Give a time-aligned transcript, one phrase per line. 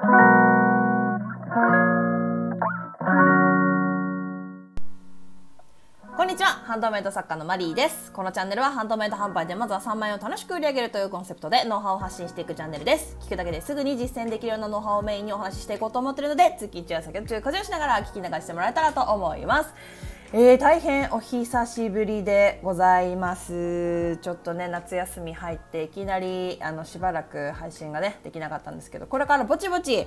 [0.00, 0.06] こ
[6.24, 6.48] んにちは。
[6.64, 8.10] ハンドメイド作家のマリーです。
[8.12, 13.18] このチャンネルはハンドメイド販売でまずは3万円を楽しく売り上げるというコンセプトでノウハウを発信していくチャンネルです。
[13.20, 19.74] 聞くだけですぐに実践できるようなノウハウをメインにお話ししていこうと思っているので月1は作業中家事をしながら聞き流してもらえたらと思います。
[20.32, 30.06] えー、大変お久しぶりでございますちょっとね夏休み入っていきなりあのしばらく配信がねできなかったんですけどこれからぼちぼち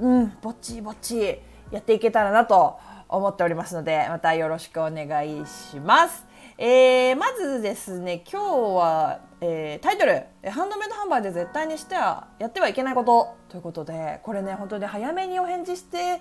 [0.00, 1.40] うんぼちぼち
[1.70, 2.78] やっていけたらなと
[3.10, 6.24] 思っておりますのでまたよろしくお願いします。
[6.56, 16.20] えー、まずですね今日は、えー、タイトル「ハンドメイド販売で絶対にしてはやってはいけないこと」ということでこれね本当に早めにお返事して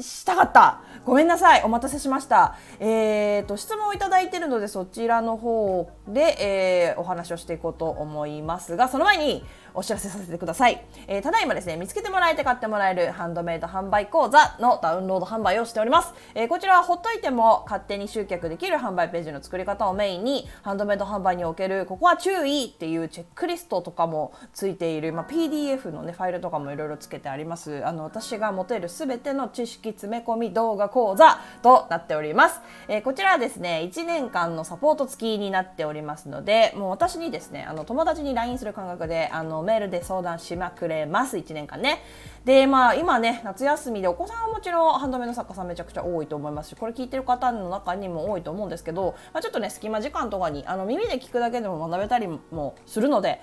[0.00, 0.80] したかった。
[1.04, 1.62] ごめんなさい。
[1.64, 2.56] お待たせしました。
[2.80, 27.84] えーと質問をいただいてるのでそちらの方で、えー、お話をしていこうと思いますがその前にお知らせさせてください、えー、ただいまですね見つけてもらえて買ってもらえるハンドメイド販売講座のダウンロード販売をしております、えー、こちらはほっといても勝手に集客できる販売ページの作り方をメインにハンドメイド販売におけるここは注意っていうチェックリストとかもついている、まあ、PDF のねファイルとかももいろいろつけてあります。
[27.84, 41.36] あの私が持てるすべての知識詰め込み動画講座となっております、えー、こちらはですね1年間のサポート付きになっておりますのでもう私にですねあの友達に LINE する感覚であのメールで相談しまくれます。
[41.36, 42.02] 1年間ね。
[42.44, 53.40] でまあ今ね夏休みでお子さんはもちろんハンドメイド作家さんめちゃくちゃ多いと思いますしこれ聞いてる方の中にも多いと思うんですけど、まあ、ちょっとね隙間時間とかにあの耳で聞くだけでも学べたりもするので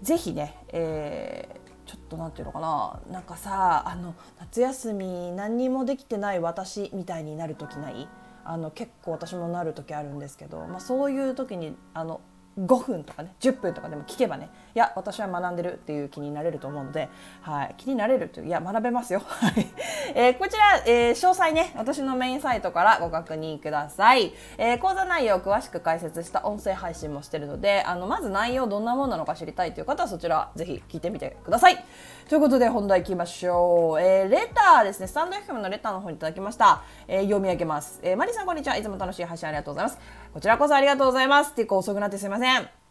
[0.00, 1.61] ぜひね、えー
[1.92, 2.60] ちょっと何て言うのか
[3.06, 3.12] な？
[3.12, 8.08] なんかさあの夏休み何にもできてない私みたいになる時ない？
[8.46, 12.22] あの結構私もなる時あるんですけど、まあ、そういう時にあの
[12.58, 17.08] 5分とかね10分とかでも聞けばねいや私は学んでるっていう気になれると思うので、
[17.40, 19.66] はい、気になれるといういや学べますよ、 はい。
[20.14, 31.84] えー、こちら、えー、詳細ね私のメインサイトからご確認ください、えー、講座内容を詳しく解説した音声配信もしてるのであのまず内容どんなものなのか知りたいという方はそちらぜひ聞いてみてください。
[32.28, 35.06] ということで本題いきましょう、えー、レターですね。
[35.06, 38.76] スタンド FM のレターの方にいただきました、えー、読み上げます、えー、マリさんこんにちは。
[38.76, 40.21] いつも楽しい配信ありがとうございます。
[40.32, 41.54] こちらこそありがとうございます。
[41.54, 42.81] 結構遅くなってすいません。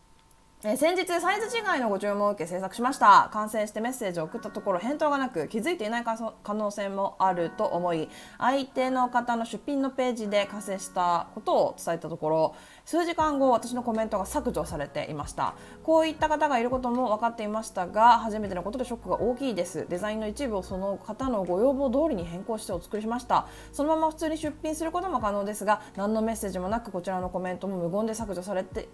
[0.63, 3.29] え先日サイズ違いのご注文を受け制作しました。
[3.33, 12.55] 完成してメッセージを送ったところ返答がなく気づいていない可能性もあると思い相手の方の出品のページで完成したことを伝えたところ
[12.85, 15.55] 数時間後私のコメントが削除されていました。
[15.81, 19.87] こういった方がいることも分かっていましたが初めてのことでショックが大きいです。
[19.89, 23.47] デザインの一部をその方のご要望通りに変更してお作りしました。
[23.71, 28.89] そのまま普通に出品することも可能ですが何のメッセージもなくこちらのコメントも無言で削除されて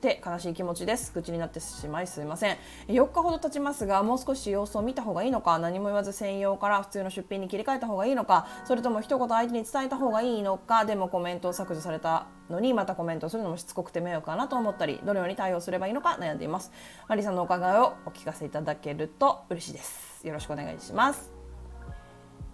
[0.00, 1.12] って悲しい気持ちです。
[1.12, 2.56] 口になってしまいすいません。
[2.88, 16.72] 4日ほど経ちますがもう少し様子を見た方がいいのか何も言わず専用から普通の出品に切り替えた方がいいのかそれとも一言相手に伝えた方がいいのかでもコメントを削除されたのにまたコメントするのもしつこくて迷惑かなと思ったりどのように対応すればいいのか悩んでいます。
[17.06, 20.26] マリさんのお考えをお聞かせいただけると嬉しいです。
[20.26, 21.39] よろしくお願いします。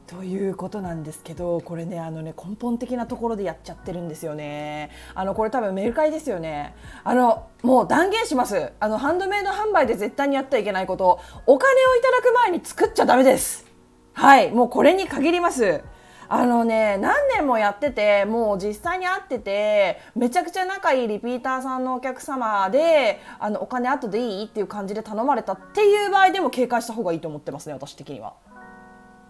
[0.06, 4.91] ということなんですけどこれねあのね根本的なところでやっちゃってるんですよね。
[5.15, 6.77] あのこれ多分メルカリですよね。
[7.03, 8.72] あのもう断言します。
[8.78, 11.19] あのハンドメイド販売で絶対にやってはいけないこと。
[11.47, 13.67] お金をいただく前に作っちゃダメです。
[14.12, 14.53] はい。
[14.53, 15.83] もうこれに限ります。
[16.28, 24.44] あのね何年もやっててもう実際に会っててめちゃくちゃ仲いいリピーターさんのお客様であのお金後でいい？
[24.47, 28.34] っていう感じで頼まれたっていう場合でも警戒した方がいいと思ってますね私的には。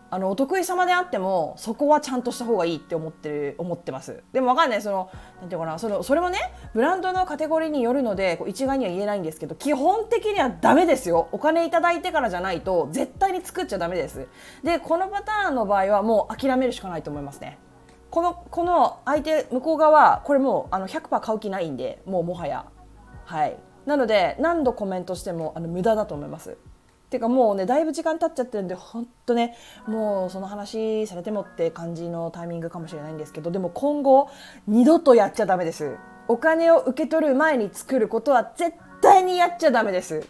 [0.08, 4.22] あのお得意様であってもそこはちゃんとした方がいいって思ってる思ってます。
[4.32, 4.82] でも分かんない。
[4.82, 5.78] そのなんていうかな。
[5.78, 6.38] そのそれもね
[6.74, 11.28] ブランドのカテゴリーによるので一概には言えないんですけど基本的にはダメですよ。
[11.32, 14.28] お金いただいてからじゃないと絶対に作っちゃダメです。
[14.62, 17.58] でこのパターンの場合はもう諦めるしかないと思いますね。
[18.10, 22.66] このこの相手向こう側これもうあの100%買う気ないんでもうもはや。
[23.24, 23.56] はい。
[23.86, 26.56] なので何度コメントしてもあの無駄だと思います。
[27.08, 29.56] てかもうねだいぶ時間経っちゃってるんで本当ね
[29.86, 34.28] もうその話されてもって感じのタイミングかもしれないんですけどでも今後
[34.66, 35.96] 二度とやっちゃダメです。
[36.28, 40.26] お金を受け取る前に作ることは絶対にやっちゃダメです。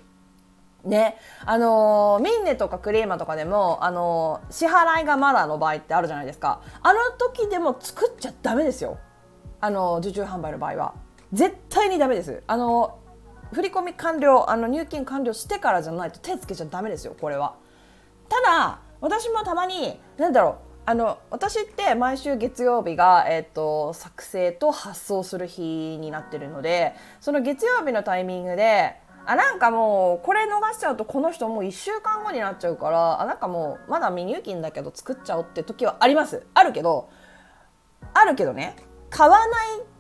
[0.85, 6.61] ね、あのー、ミンネとかクリーマとかでも、あのー、支払いがまだの場合ってあるじゃないですか。
[6.83, 8.99] あの時でも作っちゃダメですよ。
[9.61, 10.95] あのー、受注販売の場合は。
[11.33, 12.43] 絶対にダメです。
[12.47, 12.99] あの
[13.53, 17.55] 振り込み完了あの入金完了してからじゃないと手つけちゃダメですよこれは。
[18.29, 20.55] ただ私もたまに何だろう
[20.89, 28.95] あの私って毎週月曜日が、えーと、作成と発送する日になってるのでその月曜日のタイミングで
[29.27, 36.47] あなんかもうこれ逃しちゃうとこの人もう1週間後になっちゃうからあなんかもうまだ未入金だけど作っちゃおうって時はあります。
[36.55, 37.09] あるけど
[38.15, 38.77] あるけどね
[39.11, 39.49] 買わない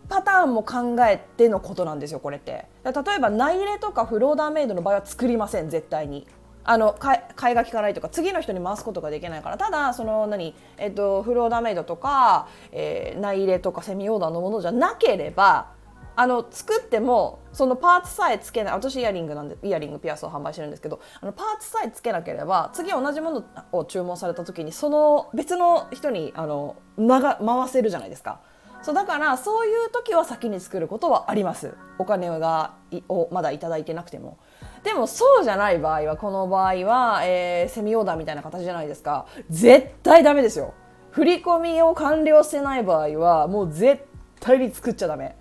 [0.08, 2.66] パターンも考えてのことなんですよこれって。
[2.84, 6.26] 例えば内入れとかフローダーメイドの場合は作りません絶対に。
[6.68, 9.58] あの買いが利かないとか次の人に回すことができないから。
[9.58, 15.76] ただその何、えっと、フローダーメイドとか、えー、内入れとかセミオーダーのものじゃなければ
[16.16, 28.40] あの作ってもそのパーツさえつけない私イヤリングなんでイヤリングピアスを販売してるんですけどあのパーツさえつけなければ次同じものを注文された時にその別の人にあの回せるじゃないですか。
[28.82, 31.74] そうだからそういう時は先に作ることはあります。
[31.98, 32.74] お金が
[33.08, 34.38] をまだ頂いてなくても。
[34.84, 39.26] でもそうじゃない場合はこの場合は、えー、セミオーダーみたいな形じゃないですか。
[39.50, 40.74] 絶対ダメですよ。
[41.10, 44.04] 振り込みを完了してない場合はもう絶
[44.38, 45.36] 対に作っちゃダメ。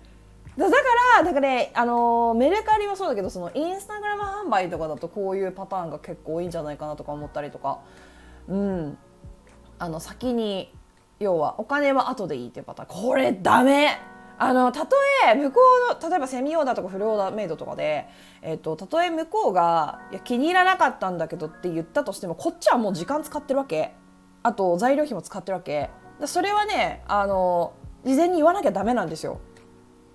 [0.56, 0.76] だか
[1.16, 7.80] らなんかね、あのメルカリもそうだけどそのインスタグラム販売とかだとこういうパターンが結構多いんじゃないかなとか思ったりとか。
[8.48, 8.98] うん。
[9.78, 10.72] あの先に
[11.18, 13.02] 要はお金は後でいいっていうパターン。
[13.02, 13.98] これダメ。
[14.38, 14.96] あのたと
[15.26, 15.60] え向こ
[15.90, 18.06] うの例えばセミオーダーとかフルオーダーメイドとかで、
[18.42, 23.94] えーと、たとえ向こうがいや気に入らなかったんだけどって言ったとしてもこっちはもう時間使ってるわけ。
[24.42, 25.90] あと材料費も使ってるわけ。
[26.26, 27.72] それはねあの
[28.04, 29.40] 事前に言わなきゃダメなんですよ。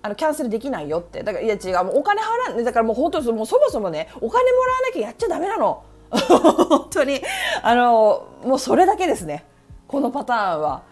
[0.02, 1.24] あのキャンセルできないよって。
[1.24, 1.84] だからいや違う。
[1.84, 5.82] もうお金払わだからもう本当もうそもそもねお金もらわなきゃやっちゃダメなの。
[6.10, 7.20] 本当に。
[7.62, 9.46] あのもうそれだけですね。
[9.88, 10.91] このパターンは。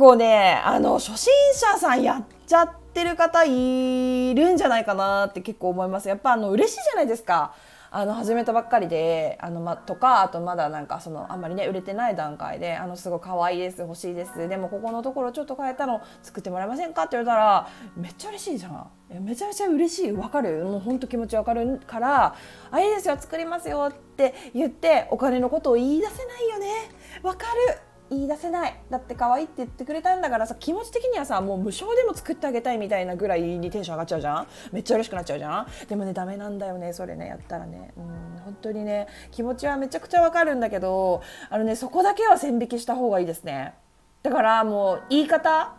[0.00, 6.08] 構ねあの初心者さんやっちゃってる方いるんじゃないかなって結構思います。
[6.08, 7.54] やっぱあの嬉しいじゃないですか。
[7.92, 14.48] あの始めたばっかりであの、ま、とかあとまだなんかそのあんまりね売れてない段階であのすごい可愛いです欲しいです。
[14.48, 18.90] でもここのところちょっと変えたの作ってもらえませんかって言われたらめっちゃ嬉しいじゃん。
[19.20, 20.12] めちゃめちゃ嬉しい。
[20.12, 20.64] わかる。
[20.64, 22.34] もうほんと気持ちわかるから
[22.72, 26.68] 「あいいですよ作りますよ」って言ってお金のことを言い出せないよね。
[27.22, 27.89] わかる。
[28.10, 28.76] 言い出せない。
[28.90, 34.46] だって可愛いって言ってくれたんだからさ気持ち的にはさもう無償でも作ってあげたいみたいなぐらいにテンション上がっちゃうじゃん。
[34.72, 35.66] めっちゃ嬉しくなっちゃうじゃん。
[35.88, 37.92] でもねダメなんだよねそれねやったらね。
[37.96, 43.74] うん本当にね気持ちはめちゃくちゃわかるんだけどあのねそこだけは線引きした方がいいですね。
[44.22, 45.74] だからもう言い方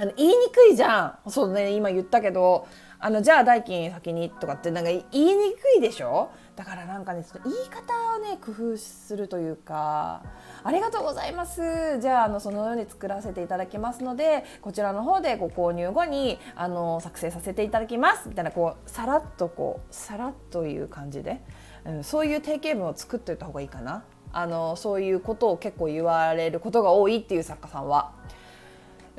[0.00, 1.30] あの言いにくいじゃん。
[1.30, 2.66] そうね今言ったけど。
[3.02, 6.30] あのじゃあ代金先にとかってなんか言いにくいでしょ？
[6.54, 10.22] だからなんかねちょっと言い方をね工夫するというか。
[10.62, 11.98] ありがとうございます。
[11.98, 18.28] じゃああのそのように作らせていただきますのでこちらの方でご購入後にあの作成させていただきます。
[18.28, 21.40] みたいなこうさらっとこうさらっという感じで、
[21.86, 24.04] うん、そういう定型文を作っておいた方がいいかな。
[24.32, 28.12] あのそういうことを結構言われることが多いっていう作家さんは。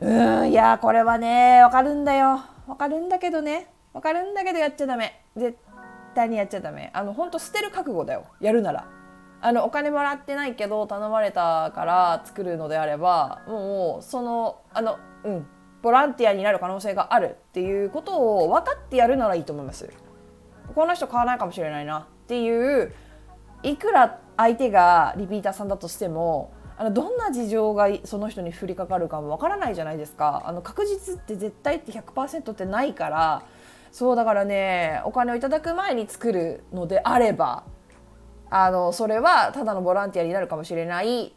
[0.02, 2.42] うんいやこれはねわかるんだよ。
[2.68, 3.72] わかるんだけどね。
[3.94, 5.24] わかるんだけどやっちゃダメ。
[5.38, 5.58] 絶
[6.16, 6.90] 対にやっちゃダメ。
[6.94, 8.26] あの本当捨てる覚悟だよ。
[8.40, 8.88] やるなら。
[9.42, 15.48] あのお金もらってないけど頼まれたから作るのであればもうそのあのうん
[15.82, 19.90] ボランティアになる可能性があるっていうことを分かってやるならいいと思います。
[20.74, 22.94] この人買わないかもしれないなっていう
[23.64, 30.42] いくら相手がリピーターさんだとしてもあのどんな事情がその人に降りかかるかもわからないじゃないですか。
[30.48, 33.44] あの確実って絶対って100%ってないから
[33.92, 37.66] そうだからねお金をいただく前に作るのであれば
[38.50, 41.36] あのそれはただのボランティアになるかもしれない。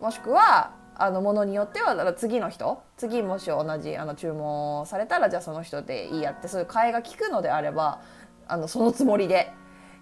[0.00, 8.00] もしくはあのものによってはだから次の人次もし同じあの注文されたらじゃあその人でいいやってそういう替えが利くのであれば
[8.48, 9.52] あのそのつもりで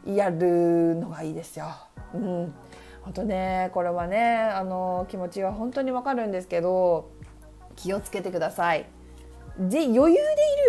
[0.06, 1.66] やるのがいいですよ。
[2.14, 2.54] うん。
[3.04, 7.10] 本当ねこれはねあの気持ちは本当にわかるんですけど
[7.76, 8.86] 気をつけてください。
[9.58, 10.18] で余裕でいる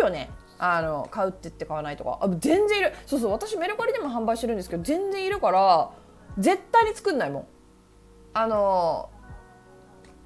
[0.00, 0.30] よね。
[0.58, 2.18] あの買うって言って買わないとか。
[2.20, 2.92] あ全然いる。
[3.06, 5.90] そうそう私メルカリでも販売してるんですけど全然いるから
[6.38, 7.46] 絶対に作んないもん。
[8.34, 9.10] あの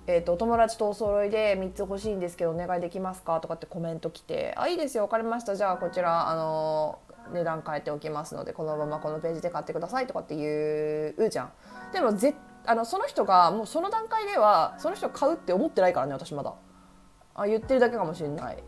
[0.06, 3.38] えーと、お友達とお揃いで3つ欲しいんですけどお願いできますか？
[3.40, 5.54] とかってコメント来て「あいいですよ分かりました。
[5.54, 6.98] じゃあこちらあの
[7.32, 11.52] 値段変えておきますのでこのままこのページで買ってください」とかって言うじゃん。
[11.92, 12.34] でもぜ
[12.66, 16.54] あのその人がもうその段階ではその人買うって思ってないからね私まだ。
[17.34, 18.62] あ言ってるだけかもしれない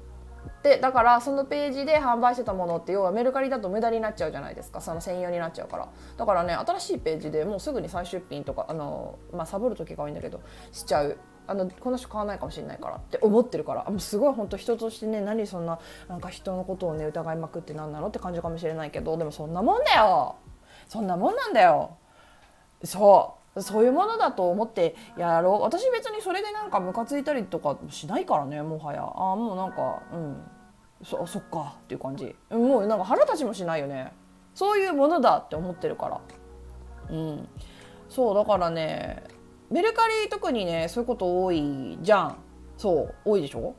[0.63, 10.41] でだからそのページで販売してたものって要はメルカリだと無駄になっちゃうじゃないですかその専用になっちゃうからだからね新しいページでもうすぐに再出品とかあの、まあ、サボる時が多いんだけど
[10.71, 13.85] しちゃうあのこの人買わないかもしれないからって思ってるから。
[13.85, 19.17] もうすごい本当人としてね何そんななんか人のことをね疑いまくって何なのって感じかもしれないけど。
[19.17, 20.37] でもそんなもんだよ。
[20.89, 21.97] そんなもんなんだよ。
[22.85, 23.63] そう。
[23.63, 25.63] そういうものだと思ってやろう。
[25.63, 29.03] 私別にそれでなんかムカついたりとかしないからねもはや。
[29.03, 30.43] あもうなんかうん。
[31.05, 32.35] そそっかっていう感じ。
[32.51, 34.13] もうなんか腹立ちもしないよね。
[34.55, 36.21] そういうものだって思ってるから。
[37.11, 37.49] うん。
[38.09, 39.25] そうだからね
[39.73, 42.37] メルカリ特にねそういうこと多いじゃん。
[42.77, 43.75] そう多いでしょ？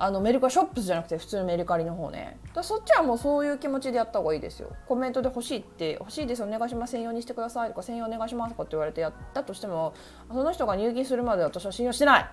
[0.00, 2.38] あのメルカリショップスじゃなくて普通のメルカリの方ね。
[2.54, 4.70] だそっちはもうそういう気持ちでやった方がいいですよ。
[4.86, 9.94] コメントで欲しいって欲しいですお願いします専用にしてくださいとか専用お願いしますとかって言われてやったとしても
[10.28, 12.30] その人が入金するまで私は信用してない。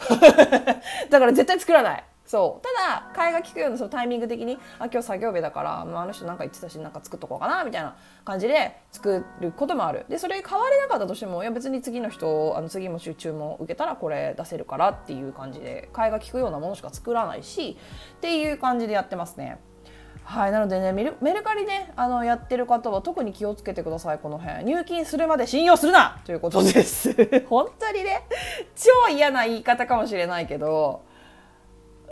[1.10, 2.04] だから絶対作らない。
[2.30, 2.64] そう。
[2.64, 10.06] ただ替えが利くようなそのタイミング的にあ今日作業日だから、まあ、あの人なんか言ってたしなんか作っとこうかなみたいな感じで作ることもある。
[10.08, 17.76] でそれ変われなかったとしてもいや別に次の人あの次も注文受けたらこれ出せるからっていう感じで替えが利くようなものしか作らないし
[18.18, 19.58] っていう感じでやってますね。
[20.22, 24.66] はい、なのでねメルメルカリねあのやってる方は特に気をつけてくださいこの辺。
[24.66, 26.20] 入金するまで信用するな！
[26.24, 27.12] ということです。
[27.50, 28.22] 本当にね
[28.76, 31.09] 超嫌な言い方かもしれないけど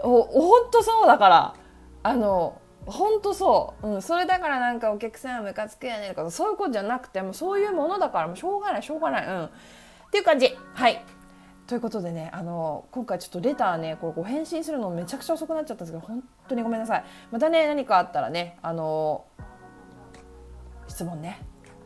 [0.02, 1.54] ほんとそうだから。
[2.02, 9.26] あのほんとそう、うん、それだからなんかお客さんはムカつくやねんとかそういうことじゃなくてもそういうものだからもうしょうがないしょうがない。
[9.26, 9.44] うん。
[9.44, 9.50] っ
[10.10, 10.56] ていう感じ。
[10.72, 11.04] はい。
[11.66, 17.04] ということでねあの今回ちょっとレターねこれご返信するのめちゃくちゃ遅くなっちゃったんですけど本当にごめんなさい。
[17.30, 19.26] またね何かあったらねあの
[20.86, 21.42] 質問ね。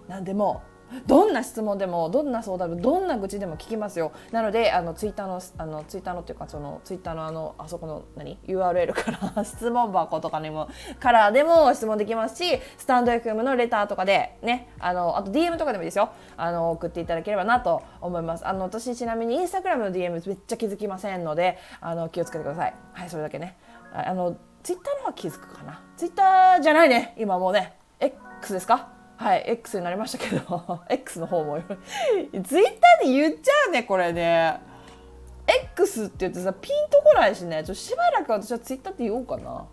[0.07, 0.63] 何でも。
[1.07, 4.13] どんな質問でもどんな相談でもどんな愚痴でも聞きますよ。
[4.31, 10.69] なのであのツイッターのあのツイッターのっていうかそのツイッターのあのあそこの何？URL から 質問箱とかにも
[11.01, 16.11] からでも質問できますしスタンド FM のレターとかでねあのあと DM とかでもいいですよ。
[16.37, 18.47] あの送っていただければなと思います。
[18.47, 22.75] あの私ちなみにインスタグラムの DM めっちゃ気づきませんのであの気をつけてください。
[22.93, 23.57] はいそれだけね。
[23.95, 25.81] あのツイッターの方は気づくかな？
[25.97, 27.77] ツイッターじゃないね今もうね。
[28.01, 29.02] X ですか？
[29.23, 31.61] はい X になりましたけど X の方も。
[31.61, 31.71] ツイ
[32.35, 34.61] ッターで言っちゃうねこれね。
[35.47, 37.63] X って言ってさピンとこないしね。
[37.65, 39.67] ちょしばらく私はツイッターって言おうかな。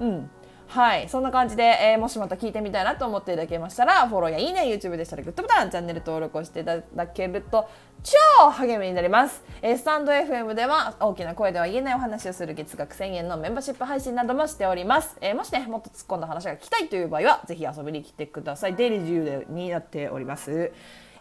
[0.00, 0.30] うん。
[0.68, 1.08] はい。
[1.08, 7.68] そんな感じで、えー、もしまた聞いてみたいなと思っていただけましたらフォローやいいね YouTube でしたらグッドボタンチャンネル登録をしていただけると
[8.02, 18.74] 超励みになります、えー、スタンド FM では大きな声では言えないお話をする月額1000円のメンバーシップ配信などもしております、えー、もしねもっと突っ込んだ話が聞きたいという場合はぜひ遊びに来てください。
[18.74, 20.72] デイリー自由になっております。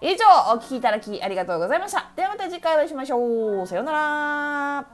[0.01, 2.11] 以上お聞きいただきありがとうございました。
[2.15, 3.67] ではまた次回お会いしましょう。
[3.67, 4.85] さようなら。